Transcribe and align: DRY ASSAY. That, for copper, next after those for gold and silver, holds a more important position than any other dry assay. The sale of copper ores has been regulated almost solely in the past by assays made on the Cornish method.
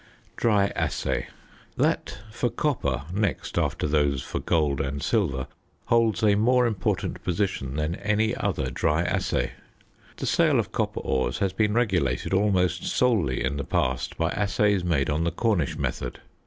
DRY 0.35 0.71
ASSAY. 0.75 1.27
That, 1.77 2.17
for 2.31 2.49
copper, 2.49 3.03
next 3.13 3.59
after 3.59 3.85
those 3.85 4.23
for 4.23 4.39
gold 4.39 4.81
and 4.81 4.99
silver, 5.03 5.45
holds 5.85 6.23
a 6.23 6.33
more 6.33 6.65
important 6.65 7.23
position 7.23 7.75
than 7.75 7.93
any 7.97 8.35
other 8.35 8.71
dry 8.71 9.03
assay. 9.03 9.51
The 10.17 10.25
sale 10.25 10.57
of 10.57 10.71
copper 10.71 11.01
ores 11.01 11.37
has 11.37 11.53
been 11.53 11.75
regulated 11.75 12.33
almost 12.33 12.83
solely 12.87 13.43
in 13.43 13.57
the 13.57 13.63
past 13.63 14.17
by 14.17 14.31
assays 14.31 14.83
made 14.83 15.11
on 15.11 15.23
the 15.23 15.29
Cornish 15.29 15.77
method. 15.77 16.19